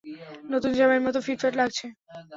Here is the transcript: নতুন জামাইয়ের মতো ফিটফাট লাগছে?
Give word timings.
নতুন 0.51 0.71
জামাইয়ের 0.77 1.05
মতো 1.07 1.19
ফিটফাট 1.21 1.53
লাগছে? 1.57 1.85